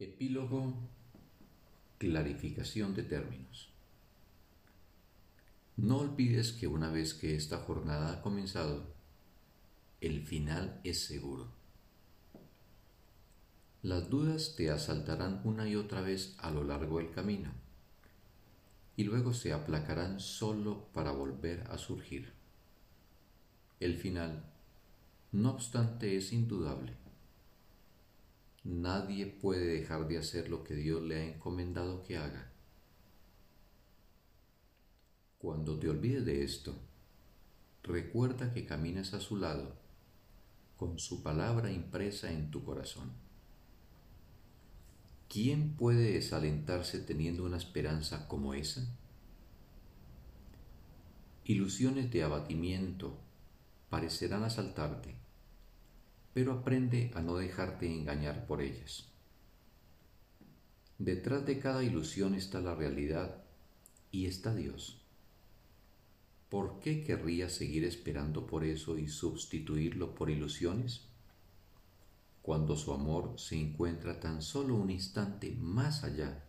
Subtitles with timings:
[0.00, 0.74] Epílogo
[1.98, 3.68] Clarificación de términos.
[5.76, 8.94] No olvides que una vez que esta jornada ha comenzado,
[10.00, 11.48] el final es seguro.
[13.82, 17.50] Las dudas te asaltarán una y otra vez a lo largo del camino
[18.94, 22.32] y luego se aplacarán solo para volver a surgir.
[23.80, 24.44] El final,
[25.32, 27.07] no obstante, es indudable
[28.70, 32.52] Nadie puede dejar de hacer lo que Dios le ha encomendado que haga.
[35.38, 36.74] Cuando te olvides de esto,
[37.82, 39.74] recuerda que caminas a su lado,
[40.76, 43.10] con su palabra impresa en tu corazón.
[45.30, 48.86] ¿Quién puede desalentarse teniendo una esperanza como esa?
[51.46, 53.16] Ilusiones de abatimiento
[53.88, 55.27] parecerán asaltarte
[56.38, 59.08] pero aprende a no dejarte engañar por ellas.
[60.96, 63.42] Detrás de cada ilusión está la realidad
[64.12, 65.02] y está Dios.
[66.48, 71.08] ¿Por qué querrías seguir esperando por eso y sustituirlo por ilusiones?
[72.40, 76.44] Cuando su amor se encuentra tan solo un instante más allá,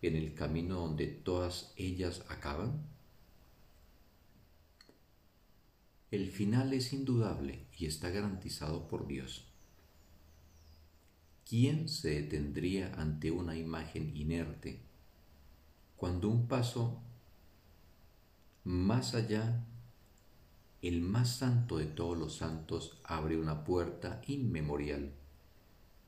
[0.00, 2.80] en el camino donde todas ellas acaban?
[6.12, 9.46] El final es indudable y está garantizado por Dios.
[11.48, 14.82] ¿Quién se detendría ante una imagen inerte
[15.96, 17.00] cuando un paso
[18.62, 19.64] más allá,
[20.82, 25.14] el más santo de todos los santos abre una puerta inmemorial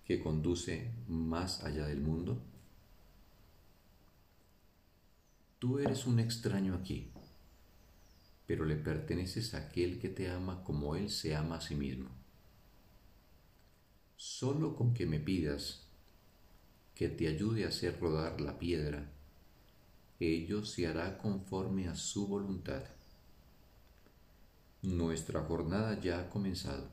[0.05, 2.43] que conduce más allá del mundo?
[5.59, 7.14] Tú eres un extraño aquí
[8.47, 12.11] pero le perteneces a aquel que te ama como Él se ama a sí mismo.
[14.17, 15.87] Solo con que me pidas
[16.95, 19.11] que te ayude a hacer rodar la piedra,
[20.21, 22.85] ello se hará conforme a su voluntad.
[24.83, 26.89] Nuestra jornada ya ha comenzado.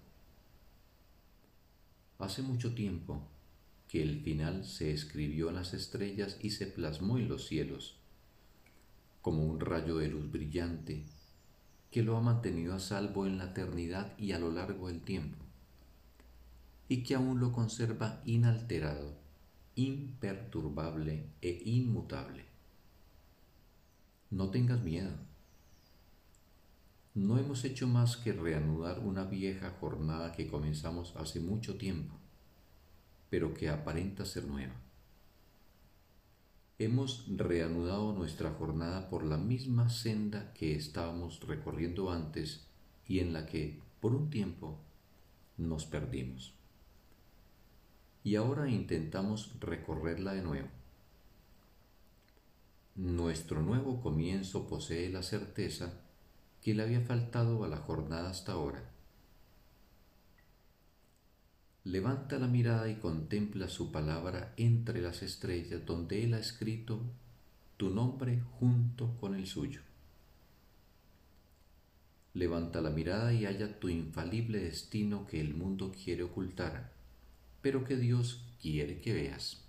[2.17, 3.27] Hace mucho tiempo
[3.87, 7.97] que el final se escribió en las estrellas y se plasmó en los cielos,
[9.21, 11.03] como un rayo de luz brillante
[11.91, 15.37] que lo ha mantenido a salvo en la eternidad y a lo largo del tiempo,
[16.87, 19.13] y que aún lo conserva inalterado,
[19.75, 22.45] imperturbable e inmutable.
[24.29, 25.11] No tengas miedo.
[27.13, 32.15] No hemos hecho más que reanudar una vieja jornada que comenzamos hace mucho tiempo,
[33.29, 34.73] pero que aparenta ser nueva
[36.79, 42.65] hemos reanudado nuestra jornada por la misma senda que estábamos recorriendo antes
[43.07, 44.77] y en la que, por un tiempo,
[45.57, 46.53] nos perdimos.
[48.23, 50.67] Y ahora intentamos recorrerla de nuevo.
[52.95, 55.93] Nuestro nuevo comienzo posee la certeza
[56.61, 58.91] que le había faltado a la jornada hasta ahora
[61.83, 67.01] Levanta la mirada y contempla su palabra entre las estrellas donde Él ha escrito
[67.77, 69.81] tu nombre junto con el suyo.
[72.35, 76.91] Levanta la mirada y halla tu infalible destino que el mundo quiere ocultar,
[77.63, 79.61] pero que Dios quiere que veas.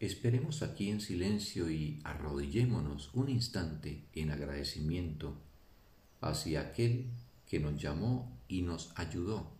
[0.00, 5.36] Esperemos aquí en silencio y arrodillémonos un instante en agradecimiento
[6.20, 7.06] hacia aquel
[7.48, 9.50] que nos llamó y nos ayudó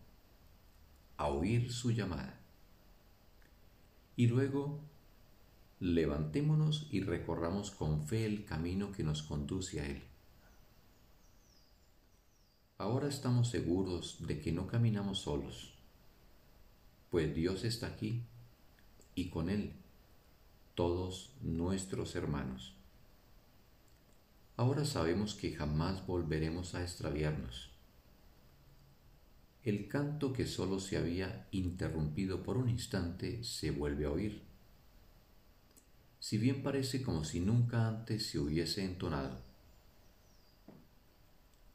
[1.16, 2.38] a oír su llamada.
[4.14, 4.78] Y luego
[5.80, 10.04] levantémonos y recorramos con fe el camino que nos conduce a Él.
[12.78, 15.74] Ahora estamos seguros de que no caminamos solos,
[17.10, 18.22] pues Dios está aquí
[19.16, 19.72] y con Él
[20.76, 22.74] todos nuestros hermanos.
[24.56, 27.73] Ahora sabemos que jamás volveremos a extraviarnos
[29.64, 34.42] el canto que sólo se había interrumpido por un instante se vuelve a oír.
[36.20, 39.38] Si bien parece como si nunca antes se hubiese entonado.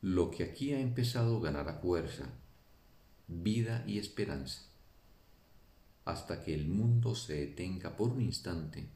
[0.02, 2.30] Lo que aquí ha empezado ganará fuerza,
[3.28, 4.62] vida y esperanza,
[6.06, 8.88] hasta que el mundo se detenga por un instante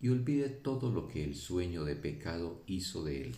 [0.00, 3.36] y olvide todo lo que el sueño de pecado hizo de él.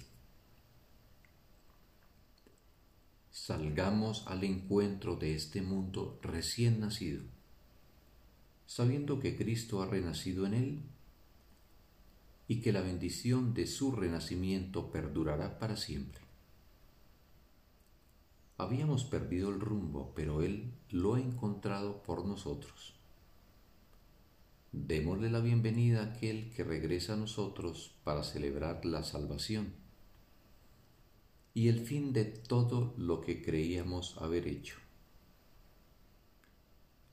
[3.40, 7.22] Salgamos al encuentro de este mundo recién nacido,
[8.66, 10.82] sabiendo que Cristo ha renacido en él
[12.48, 16.20] y que la bendición de su renacimiento perdurará para siempre.
[18.58, 22.92] Habíamos perdido el rumbo, pero Él lo ha encontrado por nosotros.
[24.70, 29.79] Démosle la bienvenida a aquel que regresa a nosotros para celebrar la salvación
[31.52, 34.76] y el fin de todo lo que creíamos haber hecho.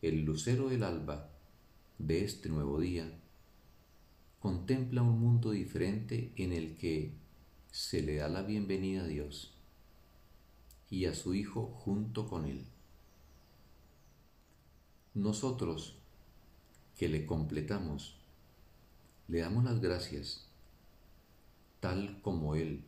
[0.01, 1.30] El lucero del alba
[1.98, 3.12] de este nuevo día
[4.39, 7.13] contempla un mundo diferente en el que
[7.72, 9.54] se le da la bienvenida a Dios
[10.90, 12.66] y a su Hijo junto con Él.
[15.16, 15.95] Nosotros,
[16.95, 18.18] que le completamos,
[19.28, 20.48] le damos las gracias,
[21.80, 22.83] tal como Él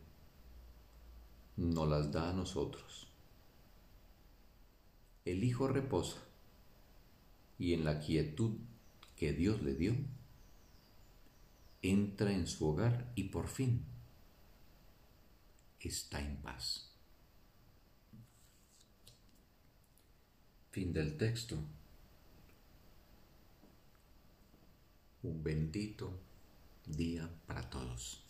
[1.60, 3.06] nos las da a nosotros.
[5.24, 6.18] El Hijo reposa
[7.58, 8.56] y en la quietud
[9.14, 9.94] que Dios le dio,
[11.82, 13.84] entra en su hogar y por fin
[15.80, 16.90] está en paz.
[20.70, 21.56] Fin del texto.
[25.22, 26.18] Un bendito
[26.86, 28.29] día para todos.